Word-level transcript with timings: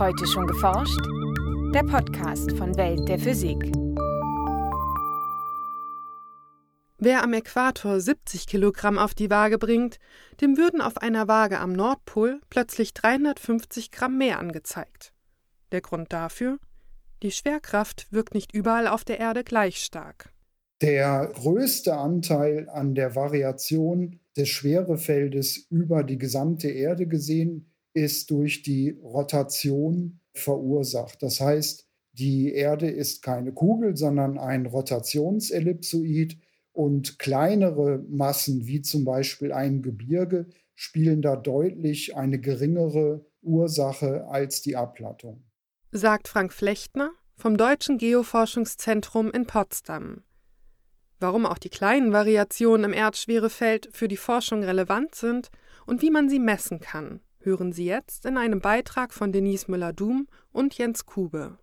Heute 0.00 0.26
schon 0.26 0.46
geforscht? 0.46 0.98
Der 1.74 1.82
Podcast 1.82 2.52
von 2.52 2.74
Welt 2.78 3.06
der 3.06 3.18
Physik. 3.18 3.58
Wer 6.96 7.22
am 7.22 7.34
Äquator 7.34 8.00
70 8.00 8.46
Kilogramm 8.46 8.96
auf 8.96 9.12
die 9.12 9.28
Waage 9.28 9.58
bringt, 9.58 9.98
dem 10.40 10.56
würden 10.56 10.80
auf 10.80 10.96
einer 10.96 11.28
Waage 11.28 11.58
am 11.58 11.74
Nordpol 11.74 12.40
plötzlich 12.48 12.94
350 12.94 13.90
Gramm 13.90 14.16
mehr 14.16 14.38
angezeigt. 14.38 15.12
Der 15.70 15.82
Grund 15.82 16.14
dafür? 16.14 16.56
Die 17.22 17.30
Schwerkraft 17.30 18.10
wirkt 18.10 18.32
nicht 18.32 18.54
überall 18.54 18.86
auf 18.86 19.04
der 19.04 19.20
Erde 19.20 19.44
gleich 19.44 19.82
stark. 19.82 20.32
Der 20.80 21.30
größte 21.34 21.94
Anteil 21.94 22.70
an 22.70 22.94
der 22.94 23.16
Variation 23.16 24.18
des 24.34 24.48
Schwerefeldes 24.48 25.58
über 25.68 26.04
die 26.04 26.16
gesamte 26.16 26.70
Erde 26.70 27.06
gesehen 27.06 27.69
ist 27.92 28.30
durch 28.30 28.62
die 28.62 28.98
Rotation 29.02 30.20
verursacht. 30.32 31.22
Das 31.22 31.40
heißt, 31.40 31.86
die 32.12 32.52
Erde 32.52 32.88
ist 32.88 33.22
keine 33.22 33.52
Kugel, 33.52 33.96
sondern 33.96 34.38
ein 34.38 34.66
Rotationsellipsoid 34.66 36.36
und 36.72 37.18
kleinere 37.18 38.04
Massen 38.08 38.66
wie 38.66 38.82
zum 38.82 39.04
Beispiel 39.04 39.52
ein 39.52 39.82
Gebirge 39.82 40.46
spielen 40.74 41.20
da 41.22 41.36
deutlich 41.36 42.16
eine 42.16 42.40
geringere 42.40 43.24
Ursache 43.42 44.26
als 44.28 44.62
die 44.62 44.76
Abplattung. 44.76 45.44
Sagt 45.92 46.28
Frank 46.28 46.52
Flechtner 46.52 47.10
vom 47.36 47.56
Deutschen 47.56 47.98
Geoforschungszentrum 47.98 49.30
in 49.30 49.46
Potsdam. 49.46 50.22
Warum 51.18 51.44
auch 51.44 51.58
die 51.58 51.68
kleinen 51.68 52.12
Variationen 52.12 52.84
im 52.84 52.92
Erdschwerefeld 52.92 53.90
für 53.92 54.08
die 54.08 54.16
Forschung 54.16 54.62
relevant 54.62 55.14
sind 55.14 55.50
und 55.86 56.00
wie 56.00 56.10
man 56.10 56.28
sie 56.30 56.38
messen 56.38 56.80
kann, 56.80 57.20
hören 57.40 57.72
Sie 57.72 57.84
jetzt 57.84 58.26
in 58.26 58.36
einem 58.36 58.60
Beitrag 58.60 59.12
von 59.12 59.32
Denise 59.32 59.70
Müller-Dum 59.70 60.28
und 60.52 60.76
Jens 60.76 61.06
Kube. 61.06 61.58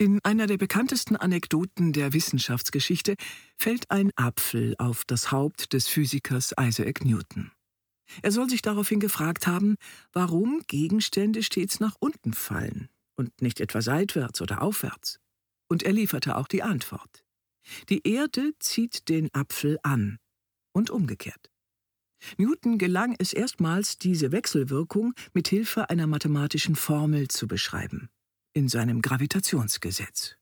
In 0.00 0.20
einer 0.22 0.46
der 0.46 0.58
bekanntesten 0.58 1.16
Anekdoten 1.16 1.92
der 1.92 2.12
Wissenschaftsgeschichte 2.12 3.16
fällt 3.56 3.90
ein 3.90 4.12
Apfel 4.14 4.76
auf 4.78 5.04
das 5.04 5.32
Haupt 5.32 5.72
des 5.72 5.88
Physikers 5.88 6.54
Isaac 6.60 7.04
Newton. 7.04 7.50
Er 8.22 8.30
soll 8.30 8.48
sich 8.48 8.62
daraufhin 8.62 9.00
gefragt 9.00 9.48
haben, 9.48 9.76
warum 10.12 10.62
Gegenstände 10.68 11.42
stets 11.42 11.80
nach 11.80 11.96
unten 11.98 12.32
fallen 12.32 12.88
und 13.16 13.42
nicht 13.42 13.58
etwa 13.60 13.82
seitwärts 13.82 14.40
oder 14.40 14.62
aufwärts. 14.62 15.18
Und 15.68 15.82
er 15.82 15.92
lieferte 15.92 16.36
auch 16.36 16.46
die 16.46 16.62
Antwort. 16.62 17.24
Die 17.88 18.06
Erde 18.06 18.52
zieht 18.60 19.08
den 19.08 19.28
Apfel 19.34 19.78
an 19.82 20.18
und 20.72 20.90
umgekehrt. 20.90 21.47
Newton 22.36 22.78
gelang 22.78 23.14
es 23.18 23.32
erstmals, 23.32 23.98
diese 23.98 24.32
Wechselwirkung 24.32 25.14
mit 25.34 25.48
Hilfe 25.48 25.90
einer 25.90 26.06
mathematischen 26.06 26.76
Formel 26.76 27.28
zu 27.28 27.46
beschreiben, 27.46 28.08
in 28.52 28.68
seinem 28.68 29.02
Gravitationsgesetz. 29.02 30.38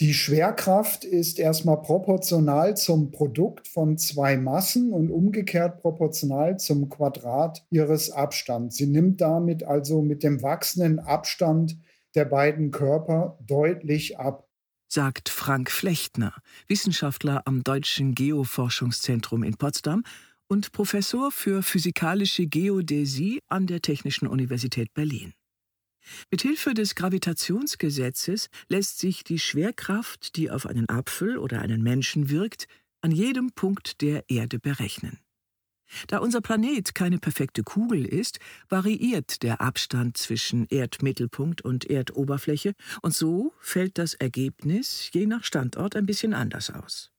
Die 0.00 0.14
Schwerkraft 0.14 1.04
ist 1.04 1.40
erstmal 1.40 1.82
proportional 1.82 2.76
zum 2.76 3.10
Produkt 3.10 3.66
von 3.66 3.98
zwei 3.98 4.36
Massen 4.36 4.92
und 4.92 5.10
umgekehrt 5.10 5.82
proportional 5.82 6.56
zum 6.56 6.88
Quadrat 6.88 7.66
ihres 7.70 8.10
Abstands. 8.10 8.76
Sie 8.76 8.86
nimmt 8.86 9.20
damit 9.20 9.64
also 9.64 10.00
mit 10.00 10.22
dem 10.22 10.40
wachsenden 10.40 11.00
Abstand 11.00 11.78
der 12.14 12.26
beiden 12.26 12.70
Körper 12.70 13.38
deutlich 13.44 14.20
ab. 14.20 14.46
Sagt 14.86 15.30
Frank 15.30 15.68
Flechtner, 15.68 16.32
Wissenschaftler 16.68 17.42
am 17.44 17.64
Deutschen 17.64 18.14
Geoforschungszentrum 18.14 19.42
in 19.42 19.56
Potsdam 19.56 20.04
und 20.48 20.72
Professor 20.72 21.30
für 21.30 21.62
physikalische 21.62 22.46
Geodäsie 22.46 23.40
an 23.48 23.66
der 23.66 23.80
Technischen 23.80 24.26
Universität 24.26 24.92
Berlin. 24.94 25.34
Mithilfe 26.30 26.74
des 26.74 26.94
Gravitationsgesetzes 26.94 28.48
lässt 28.68 28.98
sich 28.98 29.24
die 29.24 29.38
Schwerkraft, 29.38 30.36
die 30.36 30.50
auf 30.50 30.66
einen 30.66 30.88
Apfel 30.88 31.38
oder 31.38 31.60
einen 31.60 31.82
Menschen 31.82 32.30
wirkt, 32.30 32.66
an 33.00 33.12
jedem 33.12 33.52
Punkt 33.52 34.00
der 34.00 34.28
Erde 34.28 34.58
berechnen. 34.58 35.18
Da 36.06 36.18
unser 36.18 36.42
Planet 36.42 36.94
keine 36.94 37.18
perfekte 37.18 37.62
Kugel 37.62 38.04
ist, 38.04 38.40
variiert 38.68 39.42
der 39.42 39.60
Abstand 39.60 40.18
zwischen 40.18 40.66
Erdmittelpunkt 40.68 41.62
und 41.62 41.88
Erdoberfläche, 41.88 42.74
und 43.00 43.14
so 43.14 43.54
fällt 43.60 43.96
das 43.96 44.14
Ergebnis 44.14 45.10
je 45.12 45.26
nach 45.26 45.44
Standort 45.44 45.96
ein 45.96 46.04
bisschen 46.04 46.34
anders 46.34 46.70
aus. 46.70 47.10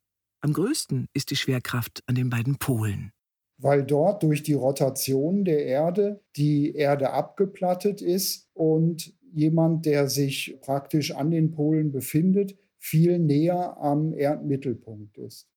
Am 0.42 0.54
größten 0.54 1.08
ist 1.14 1.32
die 1.32 1.36
Schwerkraft 1.36 2.04
an 2.06 2.16
den 2.16 2.30
beiden 2.30 2.58
Polen 2.58 3.12
weil 3.60 3.84
dort 3.84 4.24
durch 4.24 4.42
die 4.42 4.54
Rotation 4.54 5.44
der 5.44 5.66
Erde 5.66 6.22
die 6.38 6.74
Erde 6.74 7.12
abgeplattet 7.12 8.02
ist 8.02 8.50
und 8.54 9.14
jemand, 9.32 9.86
der 9.86 10.10
sich 10.10 10.58
praktisch 10.62 11.12
an 11.14 11.30
den 11.30 11.52
Polen 11.52 11.92
befindet, 11.92 12.58
viel 12.78 13.20
näher 13.20 13.78
am 13.78 14.14
Erdmittelpunkt 14.14 15.18
ist. 15.18 15.48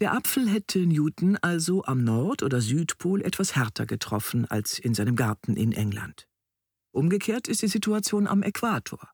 Der 0.00 0.14
Apfel 0.14 0.48
hätte 0.48 0.84
Newton 0.84 1.38
also 1.40 1.84
am 1.84 2.02
Nord- 2.02 2.42
oder 2.42 2.60
Südpol 2.60 3.22
etwas 3.22 3.54
härter 3.54 3.86
getroffen 3.86 4.46
als 4.46 4.78
in 4.78 4.94
seinem 4.94 5.14
Garten 5.14 5.56
in 5.56 5.70
England. 5.72 6.26
Umgekehrt 6.90 7.46
ist 7.46 7.62
die 7.62 7.68
Situation 7.68 8.26
am 8.26 8.42
Äquator. 8.42 9.08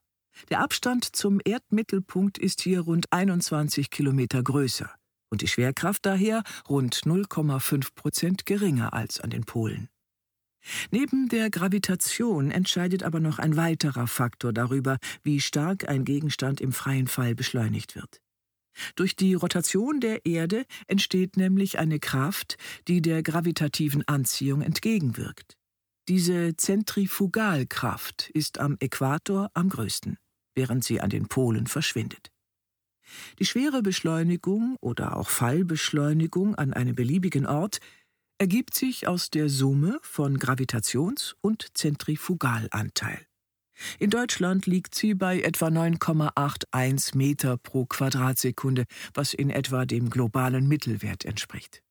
Der 0.49 0.61
Abstand 0.61 1.15
zum 1.15 1.39
Erdmittelpunkt 1.43 2.37
ist 2.37 2.61
hier 2.61 2.81
rund 2.81 3.05
21 3.11 3.89
Kilometer 3.89 4.41
größer 4.41 4.89
und 5.29 5.41
die 5.41 5.47
Schwerkraft 5.47 6.05
daher 6.05 6.43
rund 6.67 6.95
0,5 6.95 7.93
Prozent 7.95 8.45
geringer 8.45 8.93
als 8.93 9.19
an 9.19 9.29
den 9.29 9.43
Polen. 9.43 9.89
Neben 10.91 11.29
der 11.29 11.49
Gravitation 11.49 12.51
entscheidet 12.51 13.03
aber 13.03 13.19
noch 13.19 13.39
ein 13.39 13.55
weiterer 13.55 14.07
Faktor 14.07 14.53
darüber, 14.53 14.97
wie 15.23 15.39
stark 15.39 15.87
ein 15.87 16.05
Gegenstand 16.05 16.61
im 16.61 16.73
freien 16.73 17.07
Fall 17.07 17.35
beschleunigt 17.35 17.95
wird. 17.95 18.21
Durch 18.95 19.15
die 19.15 19.33
Rotation 19.33 19.99
der 19.99 20.25
Erde 20.25 20.65
entsteht 20.87 21.37
nämlich 21.37 21.79
eine 21.79 21.99
Kraft, 21.99 22.57
die 22.87 23.01
der 23.01 23.23
gravitativen 23.23 24.07
Anziehung 24.07 24.61
entgegenwirkt. 24.61 25.57
Diese 26.07 26.55
Zentrifugalkraft 26.55 28.29
ist 28.29 28.59
am 28.59 28.77
Äquator 28.79 29.51
am 29.53 29.69
größten, 29.69 30.17
während 30.55 30.83
sie 30.83 31.01
an 31.01 31.09
den 31.09 31.27
Polen 31.27 31.67
verschwindet. 31.67 32.31
Die 33.39 33.45
schwere 33.45 33.81
Beschleunigung 33.81 34.75
oder 34.81 35.17
auch 35.17 35.29
Fallbeschleunigung 35.29 36.55
an 36.55 36.73
einem 36.73 36.95
beliebigen 36.95 37.45
Ort 37.45 37.79
ergibt 38.37 38.73
sich 38.73 39.07
aus 39.07 39.29
der 39.29 39.49
Summe 39.49 39.99
von 40.01 40.37
Gravitations- 40.37 41.35
und 41.41 41.77
Zentrifugalanteil. 41.77 43.25
In 43.97 44.09
Deutschland 44.09 44.65
liegt 44.65 44.95
sie 44.95 45.13
bei 45.13 45.41
etwa 45.41 45.67
9,81 45.67 47.17
Meter 47.17 47.57
pro 47.57 47.85
Quadratsekunde, 47.85 48.85
was 49.13 49.33
in 49.33 49.49
etwa 49.49 49.85
dem 49.85 50.09
globalen 50.09 50.67
Mittelwert 50.67 51.25
entspricht. 51.25 51.81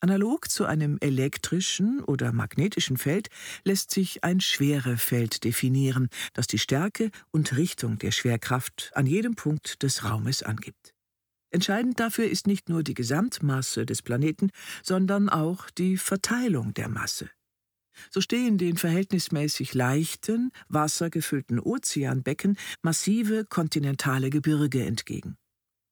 Analog 0.00 0.48
zu 0.48 0.64
einem 0.64 0.96
elektrischen 1.00 2.00
oder 2.04 2.32
magnetischen 2.32 2.96
Feld 2.96 3.28
lässt 3.64 3.90
sich 3.90 4.22
ein 4.22 4.40
Schwerefeld 4.40 5.42
definieren, 5.42 6.08
das 6.34 6.46
die 6.46 6.60
Stärke 6.60 7.10
und 7.32 7.56
Richtung 7.56 7.98
der 7.98 8.12
Schwerkraft 8.12 8.92
an 8.94 9.06
jedem 9.06 9.34
Punkt 9.34 9.82
des 9.82 10.04
Raumes 10.04 10.44
angibt. 10.44 10.94
Entscheidend 11.50 11.98
dafür 11.98 12.28
ist 12.28 12.46
nicht 12.46 12.68
nur 12.68 12.84
die 12.84 12.94
Gesamtmasse 12.94 13.86
des 13.86 14.02
Planeten, 14.02 14.50
sondern 14.84 15.28
auch 15.28 15.68
die 15.70 15.96
Verteilung 15.96 16.74
der 16.74 16.88
Masse. 16.88 17.30
So 18.10 18.20
stehen 18.20 18.58
den 18.58 18.76
verhältnismäßig 18.76 19.74
leichten, 19.74 20.52
wassergefüllten 20.68 21.58
Ozeanbecken 21.58 22.56
massive 22.82 23.44
kontinentale 23.46 24.30
Gebirge 24.30 24.84
entgegen 24.84 25.36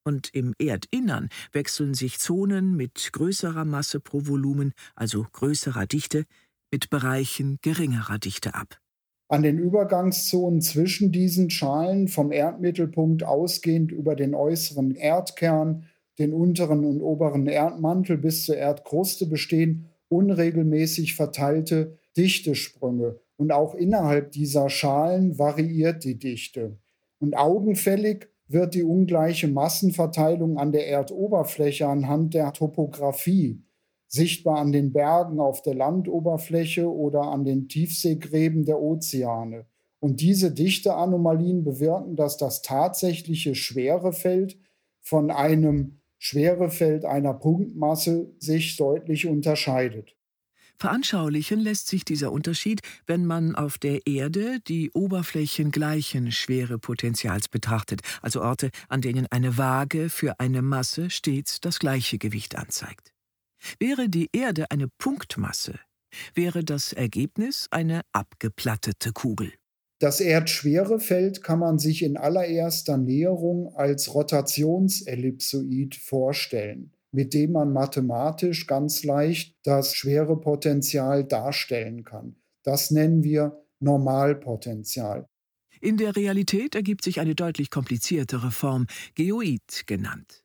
und 0.07 0.33
im 0.33 0.53
Erdinnern 0.57 1.27
wechseln 1.51 1.93
sich 1.93 2.17
Zonen 2.17 2.77
mit 2.77 3.09
größerer 3.11 3.65
Masse 3.65 3.99
pro 3.99 4.25
Volumen, 4.25 4.71
also 4.95 5.25
größerer 5.33 5.85
Dichte, 5.85 6.23
mit 6.71 6.89
Bereichen 6.89 7.59
geringerer 7.61 8.17
Dichte 8.17 8.55
ab. 8.55 8.79
An 9.27 9.43
den 9.43 9.57
Übergangszonen 9.57 10.61
zwischen 10.61 11.11
diesen 11.11 11.49
Schalen 11.49 12.07
vom 12.07 12.31
Erdmittelpunkt 12.31 13.23
ausgehend 13.23 13.91
über 13.91 14.15
den 14.15 14.33
äußeren 14.33 14.95
Erdkern, 14.95 15.85
den 16.17 16.33
unteren 16.33 16.85
und 16.85 17.01
oberen 17.01 17.45
Erdmantel 17.45 18.17
bis 18.17 18.45
zur 18.45 18.55
Erdkruste 18.55 19.25
bestehen 19.25 19.89
unregelmäßig 20.07 21.15
verteilte 21.15 21.97
Dichtesprünge. 22.15 23.19
Und 23.35 23.51
auch 23.51 23.75
innerhalb 23.75 24.31
dieser 24.31 24.69
Schalen 24.69 25.37
variiert 25.37 26.05
die 26.05 26.17
Dichte. 26.17 26.77
Und 27.19 27.35
augenfällig 27.35 28.29
wird 28.47 28.75
die 28.75 28.83
ungleiche 28.83 29.47
Massenverteilung 29.47 30.57
an 30.57 30.71
der 30.71 30.87
Erdoberfläche 30.87 31.87
anhand 31.87 32.33
der 32.33 32.53
Topographie 32.53 33.61
sichtbar 34.07 34.59
an 34.59 34.71
den 34.71 34.93
Bergen 34.93 35.39
auf 35.39 35.61
der 35.61 35.75
Landoberfläche 35.75 36.89
oder 36.89 37.23
an 37.23 37.43
den 37.43 37.67
Tiefseegräben 37.67 38.65
der 38.65 38.81
Ozeane. 38.81 39.65
Und 39.99 40.21
diese 40.21 40.51
Dichteanomalien 40.51 41.63
bewirken, 41.63 42.15
dass 42.15 42.37
das 42.37 42.61
tatsächliche 42.61 43.55
Schwerefeld 43.55 44.57
von 45.01 45.31
einem 45.31 45.99
Schwerefeld 46.19 47.05
einer 47.05 47.33
Punktmasse 47.33 48.31
sich 48.39 48.77
deutlich 48.77 49.27
unterscheidet. 49.27 50.16
Veranschaulichen 50.79 51.59
lässt 51.59 51.87
sich 51.87 52.05
dieser 52.05 52.31
Unterschied, 52.31 52.81
wenn 53.07 53.25
man 53.25 53.55
auf 53.55 53.79
der 53.79 54.05
Erde 54.05 54.59
die 54.67 54.91
Oberflächen 54.91 55.71
gleichen 55.71 56.31
Schwerepotentials 56.31 57.49
betrachtet, 57.49 58.01
also 58.21 58.41
Orte, 58.41 58.69
an 58.87 59.01
denen 59.01 59.25
eine 59.31 59.57
Waage 59.57 60.09
für 60.09 60.39
eine 60.39 60.61
Masse 60.61 61.09
stets 61.09 61.59
das 61.61 61.79
gleiche 61.79 62.19
Gewicht 62.19 62.55
anzeigt. 62.55 63.11
Wäre 63.79 64.07
die 64.07 64.29
Erde 64.31 64.69
eine 64.69 64.87
Punktmasse, 64.99 65.79
wäre 66.35 66.63
das 66.63 66.93
Ergebnis 66.93 67.67
eine 67.71 68.01
abgeplattete 68.11 69.13
Kugel. 69.13 69.51
Das 69.99 70.19
Erdschwerefeld 70.19 71.41
kann 71.41 71.57
man 71.57 71.79
sich 71.79 72.03
in 72.03 72.17
allererster 72.17 72.97
Näherung 72.97 73.75
als 73.75 74.13
Rotationsellipsoid 74.13 75.95
vorstellen 75.95 76.93
mit 77.11 77.33
dem 77.33 77.53
man 77.53 77.73
mathematisch 77.73 78.67
ganz 78.67 79.03
leicht 79.03 79.55
das 79.63 79.95
Schwerepotenzial 79.95 81.23
darstellen 81.23 82.03
kann. 82.03 82.35
Das 82.63 82.91
nennen 82.91 83.23
wir 83.23 83.63
Normalpotenzial. 83.79 85.27
In 85.79 85.97
der 85.97 86.15
Realität 86.15 86.75
ergibt 86.75 87.03
sich 87.03 87.19
eine 87.19 87.35
deutlich 87.35 87.69
kompliziertere 87.69 88.51
Form, 88.51 88.87
Geoid 89.15 89.83
genannt. 89.85 90.43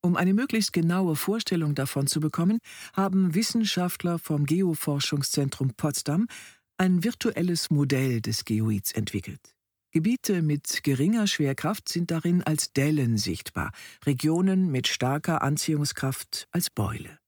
Um 0.00 0.16
eine 0.16 0.32
möglichst 0.32 0.72
genaue 0.72 1.16
Vorstellung 1.16 1.74
davon 1.74 2.06
zu 2.06 2.20
bekommen, 2.20 2.60
haben 2.94 3.34
Wissenschaftler 3.34 4.18
vom 4.20 4.46
Geoforschungszentrum 4.46 5.72
Potsdam 5.76 6.28
ein 6.76 7.02
virtuelles 7.02 7.70
Modell 7.70 8.20
des 8.20 8.44
Geoids 8.44 8.92
entwickelt. 8.92 9.57
Gebiete 9.90 10.42
mit 10.42 10.82
geringer 10.82 11.26
Schwerkraft 11.26 11.88
sind 11.88 12.10
darin 12.10 12.42
als 12.42 12.74
Dellen 12.74 13.16
sichtbar, 13.16 13.72
Regionen 14.04 14.70
mit 14.70 14.86
starker 14.86 15.40
Anziehungskraft 15.40 16.46
als 16.50 16.68
Beule. 16.68 17.18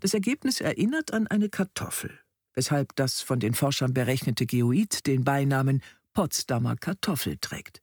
Das 0.00 0.12
Ergebnis 0.12 0.60
erinnert 0.60 1.14
an 1.14 1.26
eine 1.26 1.48
Kartoffel, 1.48 2.18
weshalb 2.52 2.94
das 2.96 3.22
von 3.22 3.40
den 3.40 3.54
Forschern 3.54 3.94
berechnete 3.94 4.44
Geoid 4.44 5.06
den 5.06 5.24
Beinamen 5.24 5.82
Potsdamer 6.12 6.76
Kartoffel 6.76 7.38
trägt. 7.38 7.80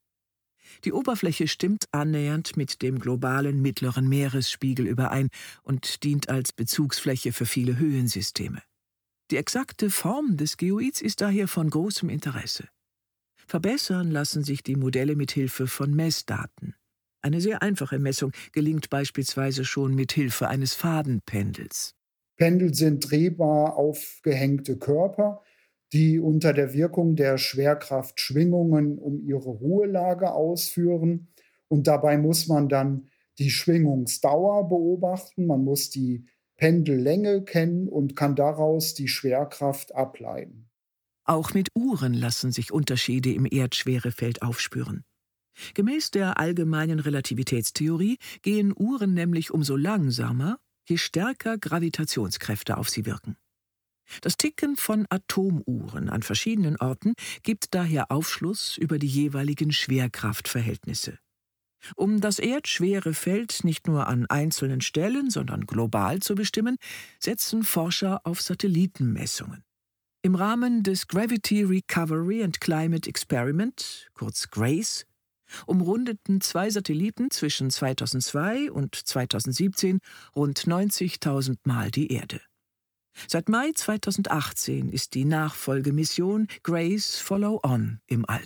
Die 0.84 0.92
Oberfläche 0.92 1.48
stimmt 1.48 1.86
annähernd 1.92 2.56
mit 2.56 2.82
dem 2.82 3.00
globalen 3.00 3.62
mittleren 3.62 4.08
Meeresspiegel 4.08 4.86
überein 4.86 5.30
und 5.64 6.04
dient 6.04 6.30
als 6.30 6.52
Bezugsfläche 6.52 7.32
für 7.32 7.46
viele 7.46 7.78
Höhensysteme. 7.78 8.62
Die 9.32 9.38
exakte 9.38 9.90
Form 9.90 10.38
des 10.38 10.58
Geoids 10.58 11.02
ist 11.02 11.22
daher 11.22 11.48
von 11.48 11.70
großem 11.70 12.10
Interesse. 12.10 12.68
Verbessern 13.48 14.12
lassen 14.12 14.44
sich 14.44 14.64
die 14.64 14.76
Modelle 14.76 15.16
mit 15.16 15.32
Hilfe 15.32 15.68
von 15.68 15.94
Messdaten. 15.94 16.76
Eine 17.22 17.40
sehr 17.40 17.62
einfache 17.62 18.00
Messung 18.00 18.32
gelingt 18.52 18.90
beispielsweise 18.90 19.64
schon 19.64 19.96
mit 19.96 20.12
Hilfe 20.12 20.50
eines 20.50 20.74
Fadenpendels. 20.74 21.96
Pendel 22.36 22.74
sind 22.74 23.10
drehbar 23.10 23.78
aufgehängte 23.78 24.78
Körper, 24.78 25.42
die 25.94 26.20
unter 26.20 26.52
der 26.54 26.74
Wirkung 26.74 27.16
der 27.16 27.38
Schwerkraft 27.38 28.20
Schwingungen 28.20 28.98
um 28.98 29.22
ihre 29.22 29.50
Ruhelage 29.50 30.34
ausführen. 30.34 31.30
Und 31.68 31.88
dabei 31.88 32.18
muss 32.18 32.48
man 32.48 32.68
dann 32.68 33.10
die 33.40 33.52
Schwingungsdauer 33.52 34.68
beobachten, 34.68 35.46
man 35.46 35.64
muss 35.64 35.90
die 35.90 36.26
Pendellänge 36.58 37.44
kennen 37.44 37.88
und 37.88 38.16
kann 38.16 38.36
daraus 38.36 38.94
die 38.94 39.08
Schwerkraft 39.08 39.96
ableiten. 39.96 40.63
Auch 41.26 41.54
mit 41.54 41.70
Uhren 41.74 42.14
lassen 42.14 42.52
sich 42.52 42.72
Unterschiede 42.72 43.32
im 43.32 43.48
Erdschwerefeld 43.50 44.42
aufspüren. 44.42 45.04
Gemäß 45.74 46.12
der 46.12 46.40
allgemeinen 46.40 47.00
Relativitätstheorie 47.00 48.18
gehen 48.42 48.74
Uhren 48.76 49.14
nämlich 49.14 49.52
umso 49.52 49.76
langsamer, 49.76 50.58
je 50.88 50.98
stärker 50.98 51.58
Gravitationskräfte 51.58 52.78
auf 52.78 52.90
sie 52.90 53.06
wirken. 53.06 53.38
Das 54.22 54.36
Ticken 54.36 54.76
von 54.76 55.06
Atomuhren 55.10 56.10
an 56.10 56.24
verschiedenen 56.24 56.78
Orten 56.78 57.14
gibt 57.44 57.74
daher 57.74 58.12
Aufschluss 58.12 58.78
über 58.78 59.00
die 59.00 59.08
jeweiligen 59.08 59.72
Schwerkraftverhältnisse. 59.72 61.20
Um 61.96 62.22
das 62.22 62.40
Erdschwerefeld 62.40 63.64
nicht 63.64 63.88
nur 63.88 64.08
an 64.08 64.26
einzelnen 64.28 64.82
Stellen, 64.82 65.30
sondern 65.30 65.66
global 65.66 66.20
zu 66.20 66.36
bestimmen, 66.36 66.78
setzen 67.20 67.64
Forscher 67.64 68.22
auf 68.26 68.42
Satellitenmessungen. 68.42 69.64
Im 70.26 70.36
Rahmen 70.36 70.84
des 70.84 71.10
Gravity 71.10 71.64
Recovery 71.64 72.44
and 72.44 72.62
Climate 72.62 73.10
Experiment, 73.10 74.10
kurz 74.14 74.50
GRACE, 74.50 75.06
umrundeten 75.68 76.40
zwei 76.40 76.70
Satelliten 76.70 77.30
zwischen 77.30 77.70
2002 77.70 78.72
und 78.72 78.96
2017 78.96 80.00
rund 80.34 80.60
90.000 80.60 81.58
Mal 81.66 81.92
die 81.92 82.14
Erde. 82.14 82.40
Seit 83.28 83.50
Mai 83.50 83.72
2018 83.76 84.88
ist 84.88 85.14
die 85.14 85.26
Nachfolgemission 85.26 86.48
GRACE 86.64 87.18
Follow 87.18 87.60
On 87.62 88.00
im 88.08 88.24
All. 88.26 88.46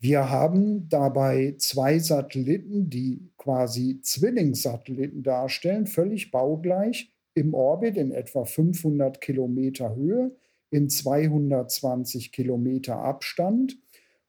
Wir 0.00 0.28
haben 0.28 0.90
dabei 0.90 1.54
zwei 1.56 2.00
Satelliten, 2.00 2.90
die 2.90 3.30
quasi 3.38 3.98
Zwillingssatelliten 4.02 5.22
darstellen, 5.22 5.86
völlig 5.86 6.30
baugleich 6.30 7.10
im 7.32 7.54
Orbit 7.54 7.96
in 7.96 8.12
etwa 8.12 8.44
500 8.44 9.22
Kilometer 9.22 9.96
Höhe 9.96 10.36
in 10.74 10.88
220 10.88 12.32
Kilometer 12.32 12.96
Abstand. 12.96 13.78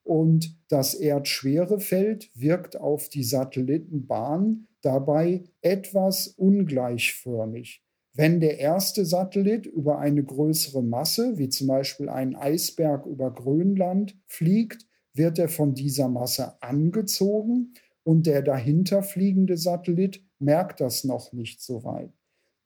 Und 0.04 0.56
das 0.68 0.94
Erdschwerefeld 0.94 2.30
wirkt 2.36 2.80
auf 2.80 3.10
die 3.10 3.24
Satellitenbahn 3.24 4.68
dabei 4.82 5.46
etwas 5.62 6.28
ungleichförmig. 6.28 7.84
Wenn 8.14 8.40
der 8.40 8.60
erste 8.60 9.06
Satellit 9.06 9.66
über 9.66 9.98
eine 9.98 10.24
größere 10.24 10.84
Masse, 10.84 11.40
wie 11.40 11.50
zum 11.50 11.66
Beispiel 11.66 12.10
einen 12.10 12.36
Eisberg 12.36 13.08
über 13.08 13.34
Grönland, 13.34 14.16
fliegt, 14.28 14.86
wird 15.14 15.40
er 15.40 15.50
von 15.50 15.74
dieser 15.74 16.10
Masse 16.10 16.62
angezogen 16.62 17.74
und 18.04 18.28
der 18.28 18.44
dahinter 18.44 19.02
fliegende 19.02 19.58
Satellit 19.58 20.24
merkt 20.38 20.80
das 20.80 21.04
noch 21.06 21.34
nicht 21.34 21.60
so 21.60 21.84
weit. 21.84 22.15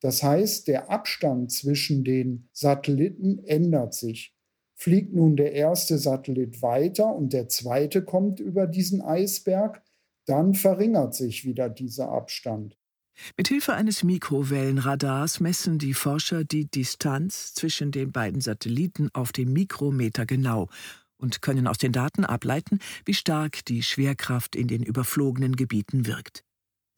Das 0.01 0.23
heißt, 0.23 0.67
der 0.67 0.89
Abstand 0.89 1.51
zwischen 1.51 2.03
den 2.03 2.49
Satelliten 2.53 3.43
ändert 3.45 3.93
sich. 3.93 4.33
Fliegt 4.75 5.13
nun 5.13 5.35
der 5.35 5.51
erste 5.51 5.97
Satellit 5.97 6.61
weiter 6.61 7.13
und 7.13 7.33
der 7.33 7.49
zweite 7.49 8.03
kommt 8.03 8.39
über 8.39 8.65
diesen 8.65 9.01
Eisberg, 9.01 9.83
dann 10.25 10.53
verringert 10.53 11.13
sich 11.15 11.43
wieder 11.43 11.69
dieser 11.69 12.09
Abstand. 12.09 12.77
Mithilfe 13.35 13.73
eines 13.73 14.03
Mikrowellenradars 14.03 15.41
messen 15.41 15.79
die 15.79 15.93
Forscher 15.93 16.45
die 16.45 16.69
Distanz 16.71 17.53
zwischen 17.53 17.91
den 17.91 18.13
beiden 18.13 18.39
Satelliten 18.39 19.09
auf 19.13 19.33
dem 19.33 19.51
Mikrometer 19.51 20.25
genau 20.25 20.69
und 21.17 21.41
können 21.41 21.67
aus 21.67 21.77
den 21.77 21.91
Daten 21.91 22.23
ableiten, 22.23 22.79
wie 23.05 23.13
stark 23.13 23.65
die 23.65 23.83
Schwerkraft 23.83 24.55
in 24.55 24.67
den 24.67 24.83
überflogenen 24.83 25.57
Gebieten 25.57 26.05
wirkt. 26.05 26.45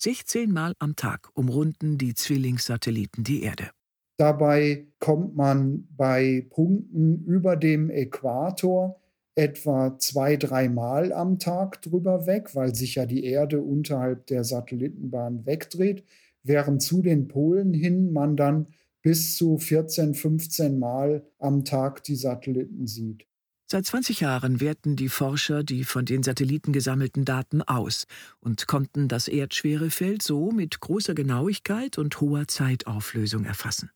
16 0.03 0.51
Mal 0.51 0.73
am 0.79 0.95
Tag 0.95 1.29
umrunden 1.35 1.99
die 1.99 2.15
Zwillingssatelliten 2.15 3.23
die 3.23 3.43
Erde. 3.43 3.69
Dabei 4.17 4.87
kommt 4.97 5.35
man 5.35 5.87
bei 5.95 6.47
Punkten 6.49 7.23
über 7.25 7.55
dem 7.55 7.91
Äquator 7.91 8.99
etwa 9.35 9.99
zwei, 9.99 10.37
dreimal 10.37 11.13
am 11.13 11.37
Tag 11.37 11.83
drüber 11.83 12.25
weg, 12.25 12.55
weil 12.55 12.73
sich 12.73 12.95
ja 12.95 13.05
die 13.05 13.23
Erde 13.25 13.61
unterhalb 13.61 14.25
der 14.25 14.43
Satellitenbahn 14.43 15.45
wegdreht, 15.45 16.03
während 16.41 16.81
zu 16.81 17.03
den 17.03 17.27
Polen 17.27 17.71
hin 17.71 18.11
man 18.11 18.35
dann 18.35 18.65
bis 19.03 19.37
zu 19.37 19.59
14, 19.59 20.15
15 20.15 20.79
Mal 20.79 21.23
am 21.37 21.63
Tag 21.63 22.03
die 22.05 22.15
Satelliten 22.15 22.87
sieht. 22.87 23.27
Seit 23.71 23.85
20 23.85 24.19
Jahren 24.19 24.59
werten 24.59 24.97
die 24.97 25.07
Forscher 25.07 25.63
die 25.63 25.85
von 25.85 26.03
den 26.03 26.23
Satelliten 26.23 26.73
gesammelten 26.73 27.23
Daten 27.23 27.61
aus 27.61 28.05
und 28.41 28.67
konnten 28.67 29.07
das 29.07 29.29
Erdschwerefeld 29.29 30.21
so 30.21 30.51
mit 30.51 30.81
großer 30.81 31.13
Genauigkeit 31.13 31.97
und 31.97 32.19
hoher 32.19 32.49
Zeitauflösung 32.49 33.45
erfassen. 33.45 33.89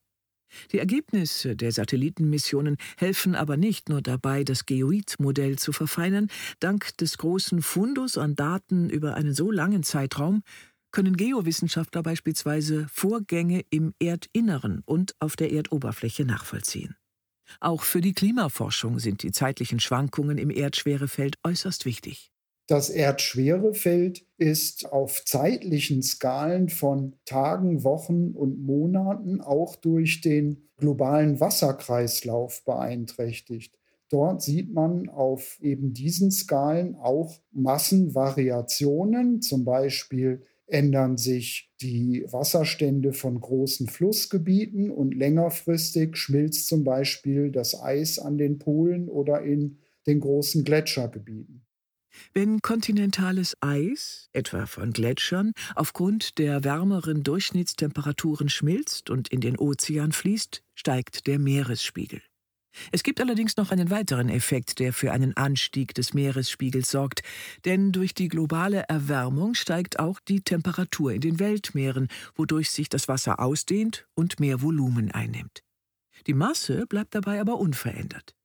Die 0.72 0.79
Ergebnisse 0.79 1.58
der 1.58 1.74
Satellitenmissionen 1.74 2.77
helfen 2.96 3.36
aber 3.36 3.58
nicht 3.58 3.89
nur 3.89 4.01
dabei, 4.01 4.46
das 4.46 4.65
Geoid-Modell 4.65 5.60
zu 5.60 5.74
verfeinern. 5.74 6.29
Dank 6.62 6.96
des 7.00 7.17
großen 7.17 7.62
Fundus 7.62 8.17
an 8.17 8.38
Daten 8.38 8.89
über 8.89 9.15
einen 9.15 9.34
so 9.34 9.51
langen 9.51 9.84
Zeitraum 9.84 10.44
können 10.91 11.17
Geowissenschaftler 11.17 12.01
beispielsweise 12.01 12.88
Vorgänge 12.88 13.65
im 13.72 13.94
Erdinneren 14.00 14.84
und 14.86 15.15
auf 15.20 15.36
der 15.36 15.51
Erdoberfläche 15.51 16.24
nachvollziehen. 16.24 16.96
Auch 17.59 17.83
für 17.83 18.01
die 18.01 18.13
Klimaforschung 18.13 18.99
sind 18.99 19.23
die 19.23 19.31
zeitlichen 19.31 19.79
Schwankungen 19.79 20.37
im 20.37 20.49
Erdschwerefeld 20.49 21.37
äußerst 21.43 21.85
wichtig. 21.85 22.31
Das 22.67 22.89
Erdschwerefeld 22.89 24.25
ist 24.37 24.91
auf 24.91 25.23
zeitlichen 25.23 26.01
Skalen 26.01 26.69
von 26.69 27.15
Tagen, 27.25 27.83
Wochen 27.83 28.31
und 28.31 28.59
Monaten 28.59 29.39
auch 29.39 29.75
durch 29.75 30.21
den 30.21 30.69
globalen 30.77 31.39
Wasserkreislauf 31.39 32.65
beeinträchtigt. 32.65 33.77
Dort 34.09 34.41
sieht 34.41 34.73
man 34.73 35.09
auf 35.09 35.59
eben 35.61 35.93
diesen 35.93 36.31
Skalen 36.31 36.95
auch 36.95 37.39
Massenvariationen, 37.51 39.41
zum 39.41 39.63
Beispiel 39.63 40.43
ändern 40.67 41.17
sich 41.17 41.72
die 41.81 42.25
Wasserstände 42.31 43.13
von 43.13 43.39
großen 43.39 43.88
Flussgebieten 43.88 44.89
und 44.89 45.13
längerfristig 45.13 46.17
schmilzt 46.17 46.67
zum 46.67 46.84
Beispiel 46.84 47.51
das 47.51 47.79
Eis 47.79 48.19
an 48.19 48.38
den 48.38 48.57
Polen 48.57 49.10
oder 49.10 49.41
in 49.41 49.79
den 50.07 50.19
großen 50.19 50.63
Gletschergebieten. 50.63 51.65
Wenn 52.34 52.62
kontinentales 52.62 53.55
Eis, 53.62 54.29
etwa 54.31 54.65
von 54.65 54.93
Gletschern, 54.93 55.51
aufgrund 55.75 56.38
der 56.38 56.63
wärmeren 56.63 57.24
Durchschnittstemperaturen 57.24 58.50
schmilzt 58.50 59.10
und 59.10 59.27
in 59.29 59.41
den 59.41 59.57
Ozean 59.57 60.12
fließt, 60.12 60.62
steigt 60.75 61.27
der 61.27 61.39
Meeresspiegel. 61.39 62.22
Es 62.91 63.03
gibt 63.03 63.22
allerdings 63.22 63.58
noch 63.58 63.72
einen 63.72 63.89
weiteren 63.89 64.29
Effekt, 64.29 64.79
der 64.79 64.94
für 64.94 65.12
einen 65.12 65.36
Anstieg 65.38 65.94
des 65.94 66.13
Meeresspiegels 66.13 66.91
sorgt, 66.91 67.22
denn 67.65 67.91
durch 67.91 68.13
die 68.13 68.27
globale 68.27 68.84
Erwärmung 68.88 69.53
steigt 69.53 70.00
auch 70.00 70.20
die 70.20 70.41
Temperatur 70.41 71.13
in 71.13 71.22
den 71.22 71.39
Weltmeeren, 71.39 72.08
wodurch 72.36 72.72
sich 72.72 72.89
das 72.89 73.08
Wasser 73.08 73.39
ausdehnt 73.39 74.08
und 74.15 74.39
mehr 74.39 74.62
Volumen 74.62 75.12
einnimmt. 75.12 75.63
Die 76.27 76.34
Masse 76.34 76.86
bleibt 76.88 77.15
dabei 77.15 77.39
aber 77.39 77.60
unverändert. 77.60 78.36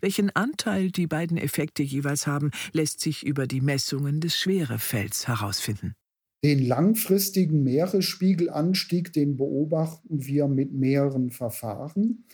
Welchen 0.00 0.30
Anteil 0.30 0.90
die 0.90 1.06
beiden 1.06 1.36
Effekte 1.36 1.82
jeweils 1.82 2.26
haben, 2.26 2.50
lässt 2.72 3.00
sich 3.00 3.24
über 3.26 3.46
die 3.46 3.60
Messungen 3.60 4.20
des 4.20 4.38
Schwerefelds 4.38 5.28
herausfinden. 5.28 5.94
Den 6.42 6.66
langfristigen 6.66 7.62
Meeresspiegelanstieg, 7.62 9.12
den 9.12 9.36
beobachten 9.36 10.26
wir 10.26 10.46
mit 10.48 10.72
mehreren 10.72 11.30
Verfahren. 11.30 12.24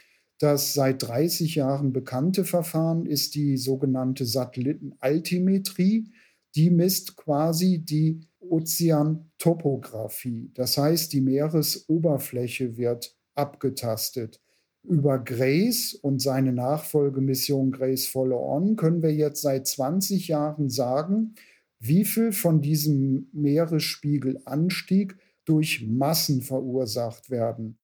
Das 0.40 0.72
seit 0.72 1.02
30 1.02 1.56
Jahren 1.56 1.92
bekannte 1.92 2.46
Verfahren 2.46 3.04
ist 3.04 3.34
die 3.34 3.58
sogenannte 3.58 4.24
Satellitenaltimetrie. 4.24 6.10
Die 6.54 6.70
misst 6.70 7.16
quasi 7.16 7.84
die 7.84 8.20
Ozeantopographie. 8.40 10.50
Das 10.54 10.78
heißt, 10.78 11.12
die 11.12 11.20
Meeresoberfläche 11.20 12.78
wird 12.78 13.14
abgetastet. 13.34 14.40
Über 14.82 15.18
Grace 15.18 15.92
und 15.92 16.22
seine 16.22 16.54
Nachfolgemission 16.54 17.70
Grace 17.70 18.06
Follow 18.06 18.56
On 18.56 18.76
können 18.76 19.02
wir 19.02 19.14
jetzt 19.14 19.42
seit 19.42 19.66
20 19.66 20.28
Jahren 20.28 20.70
sagen, 20.70 21.34
wie 21.80 22.06
viel 22.06 22.32
von 22.32 22.62
diesem 22.62 23.28
Meeresspiegelanstieg 23.32 25.18
durch 25.44 25.86
Massen 25.86 26.40
verursacht 26.40 27.28
werden. 27.28 27.76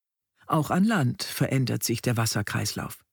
Auch 0.46 0.70
an 0.70 0.84
Land 0.84 1.22
verändert 1.22 1.82
sich 1.82 2.02
der 2.02 2.16
Wasserkreislauf. 2.16 3.04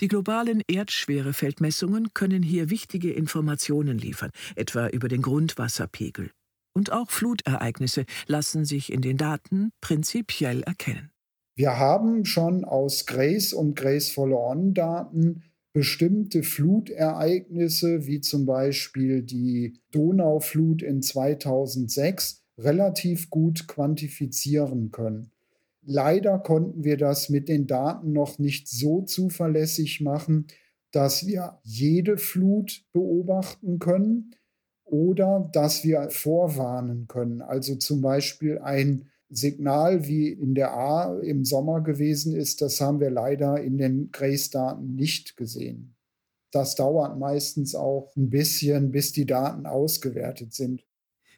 Die 0.00 0.08
globalen 0.08 0.62
Erdschwerefeldmessungen 0.66 2.12
können 2.14 2.42
hier 2.42 2.70
wichtige 2.70 3.12
Informationen 3.12 3.98
liefern, 3.98 4.30
etwa 4.56 4.88
über 4.88 5.08
den 5.08 5.22
Grundwasserpegel. 5.22 6.30
Und 6.72 6.92
auch 6.92 7.10
Flutereignisse 7.10 8.04
lassen 8.26 8.64
sich 8.64 8.92
in 8.92 9.00
den 9.02 9.16
Daten 9.16 9.72
prinzipiell 9.80 10.62
erkennen. 10.62 11.10
Wir 11.56 11.78
haben 11.78 12.24
schon 12.24 12.64
aus 12.64 13.06
Grace 13.06 13.52
und 13.52 13.74
Grace 13.74 14.10
Follow-on-Daten 14.10 15.42
bestimmte 15.72 16.42
Flutereignisse, 16.42 18.06
wie 18.06 18.20
zum 18.20 18.46
Beispiel 18.46 19.22
die 19.22 19.80
Donauflut 19.92 20.82
in 20.82 21.02
2006, 21.02 22.42
relativ 22.58 23.30
gut 23.30 23.68
quantifizieren 23.68 24.90
können. 24.90 25.32
Leider 25.92 26.38
konnten 26.38 26.84
wir 26.84 26.96
das 26.96 27.30
mit 27.30 27.48
den 27.48 27.66
Daten 27.66 28.12
noch 28.12 28.38
nicht 28.38 28.68
so 28.68 29.02
zuverlässig 29.02 30.00
machen, 30.00 30.46
dass 30.92 31.26
wir 31.26 31.58
jede 31.64 32.16
Flut 32.16 32.84
beobachten 32.92 33.80
können 33.80 34.36
oder 34.84 35.50
dass 35.52 35.82
wir 35.82 36.08
vorwarnen 36.10 37.08
können. 37.08 37.42
Also 37.42 37.74
zum 37.74 38.02
Beispiel 38.02 38.60
ein 38.60 39.10
Signal 39.30 40.06
wie 40.06 40.28
in 40.28 40.54
der 40.54 40.74
A 40.74 41.18
im 41.18 41.44
Sommer 41.44 41.80
gewesen 41.80 42.36
ist, 42.36 42.62
das 42.62 42.80
haben 42.80 43.00
wir 43.00 43.10
leider 43.10 43.60
in 43.60 43.76
den 43.76 44.12
Grace-Daten 44.12 44.94
nicht 44.94 45.36
gesehen. 45.36 45.96
Das 46.52 46.76
dauert 46.76 47.18
meistens 47.18 47.74
auch 47.74 48.12
ein 48.16 48.30
bisschen, 48.30 48.92
bis 48.92 49.10
die 49.10 49.26
Daten 49.26 49.66
ausgewertet 49.66 50.54
sind. 50.54 50.84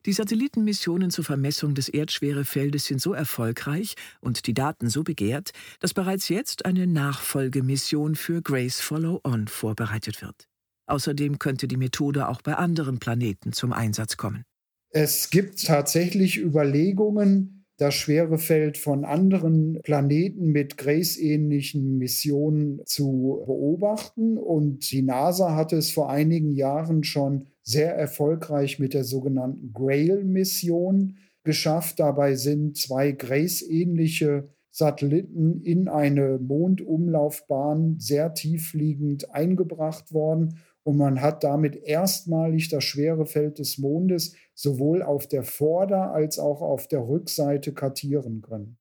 Die 0.05 0.13
Satellitenmissionen 0.13 1.11
zur 1.11 1.25
Vermessung 1.25 1.75
des 1.75 1.89
Erdschwerefeldes 1.89 2.87
sind 2.87 3.01
so 3.01 3.13
erfolgreich 3.13 3.95
und 4.21 4.49
die 4.49 4.55
Daten 4.55 4.91
so 4.91 5.05
begehrt, 5.05 5.53
dass 5.79 5.95
bereits 5.95 6.29
jetzt 6.29 6.65
eine 6.65 6.89
Nachfolgemission 6.89 8.17
für 8.17 8.43
Grace 8.43 8.81
Follow 8.81 9.21
On 9.23 9.47
vorbereitet 9.47 10.21
wird. 10.21 10.49
Außerdem 10.87 11.39
könnte 11.39 11.69
die 11.69 11.77
Methode 11.77 12.29
auch 12.29 12.43
bei 12.43 12.55
anderen 12.55 12.99
Planeten 12.99 13.53
zum 13.53 13.73
Einsatz 13.73 14.17
kommen. 14.17 14.43
Es 14.91 15.31
gibt 15.31 15.65
tatsächlich 15.65 16.37
Überlegungen, 16.37 17.62
das 17.83 17.95
Schwerefeld 17.95 18.79
von 18.79 19.05
anderen 19.05 19.81
Planeten 19.83 20.53
mit 20.53 20.79
Grace-ähnlichen 20.79 21.99
Missionen 21.99 22.81
zu 22.87 23.43
beobachten. 23.45 24.39
Und 24.39 24.93
die 24.93 25.03
NASA 25.03 25.57
hatte 25.57 25.77
es 25.77 25.91
vor 25.91 26.09
einigen 26.09 26.53
Jahren 26.53 27.03
schon 27.03 27.49
sehr 27.65 27.97
erfolgreich 27.97 28.79
mit 28.79 28.95
der 28.95 29.03
sogenannten 29.03 29.73
Grail-Mission 29.73 31.17
geschafft. 31.43 31.99
Dabei 31.99 32.37
sind 32.37 32.77
zwei 32.77 33.11
Grace-ähnliche 33.11 34.49
Satelliten 34.71 35.61
in 35.63 35.89
eine 35.89 36.39
Mondumlaufbahn 36.39 37.97
sehr 37.99 38.33
tiefliegend 38.33 39.35
eingebracht 39.35 40.13
worden 40.13 40.61
und 40.85 40.97
man 40.97 41.21
hat 41.21 41.45
damit 41.45 41.77
erstmalig 41.77 42.69
das 42.69 42.85
schwere 42.85 43.27
Feld 43.27 43.59
des 43.59 43.79
Mondes 43.79 44.35
sowohl 44.55 45.03
auf 45.03 45.29
der 45.29 45.45
Vorder- 45.45 46.13
als 46.13 46.39
auch 46.39 46.61
auf 46.61 46.89
der 46.89 47.01
Rückseite 47.01 47.73
kartieren 47.73 48.43
können. 48.43 48.79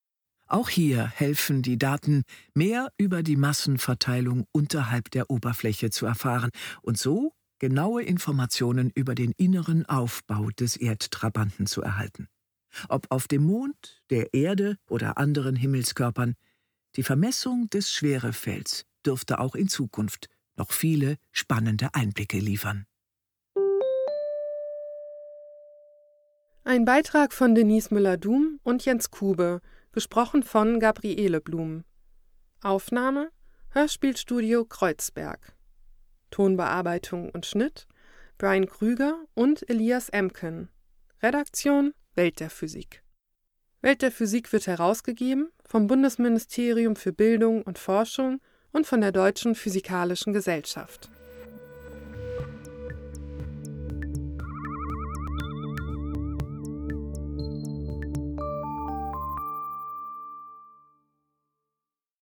Auch 0.47 0.67
hier 0.67 1.07
helfen 1.07 1.61
die 1.61 1.77
Daten, 1.77 2.23
mehr 2.53 2.91
über 2.97 3.23
die 3.23 3.37
Massenverteilung 3.37 4.45
unterhalb 4.51 5.09
der 5.11 5.29
Oberfläche 5.29 5.91
zu 5.91 6.05
erfahren 6.05 6.49
und 6.81 6.97
so 6.97 7.31
genaue 7.59 8.03
Informationen 8.03 8.91
über 8.93 9.15
den 9.15 9.31
inneren 9.37 9.85
Aufbau 9.85 10.49
des 10.49 10.75
Erdtrabanten 10.75 11.67
zu 11.67 11.81
erhalten. 11.81 12.27
Ob 12.89 13.05
auf 13.11 13.27
dem 13.27 13.43
Mond, 13.43 14.03
der 14.09 14.33
Erde 14.33 14.77
oder 14.89 15.17
anderen 15.17 15.55
Himmelskörpern, 15.55 16.35
die 16.95 17.03
Vermessung 17.03 17.69
des 17.69 17.93
Schwerefelds 17.93 18.85
dürfte 19.05 19.39
auch 19.39 19.55
in 19.55 19.69
Zukunft 19.69 20.27
noch 20.57 20.71
viele 20.71 21.15
spannende 21.31 21.93
Einblicke 21.93 22.39
liefern. 22.39 22.85
Ein 26.63 26.85
Beitrag 26.85 27.33
von 27.33 27.55
Denise 27.55 27.91
Müller-Dum 27.91 28.59
und 28.61 28.85
Jens 28.85 29.09
Kube, 29.09 29.61
gesprochen 29.93 30.43
von 30.43 30.79
Gabriele 30.79 31.41
Blum. 31.41 31.83
Aufnahme 32.61 33.31
Hörspielstudio 33.71 34.65
Kreuzberg. 34.65 35.55
Tonbearbeitung 36.29 37.31
und 37.31 37.47
Schnitt 37.47 37.87
Brian 38.37 38.67
Krüger 38.67 39.25
und 39.33 39.67
Elias 39.71 40.09
Emken. 40.09 40.69
Redaktion 41.23 41.95
Welt 42.13 42.39
der 42.39 42.51
Physik. 42.51 43.01
Welt 43.81 44.03
der 44.03 44.11
Physik 44.11 44.53
wird 44.53 44.67
herausgegeben 44.67 45.49
vom 45.65 45.87
Bundesministerium 45.87 46.95
für 46.95 47.11
Bildung 47.11 47.63
und 47.63 47.79
Forschung 47.79 48.39
und 48.71 48.85
von 48.85 49.01
der 49.01 49.11
Deutschen 49.11 49.55
Physikalischen 49.55 50.31
Gesellschaft. 50.31 51.09